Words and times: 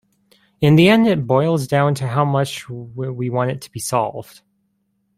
In 0.61 0.77
the 0.77 0.89
end 0.89 1.05
it 1.07 1.27
boils 1.27 1.67
down 1.67 1.93
to 1.93 2.07
how 2.07 2.25
much 2.25 2.67
we 2.67 3.29
want 3.29 3.51
it 3.51 3.61
to 3.61 3.71
be 3.71 3.79
solved. 3.79 4.41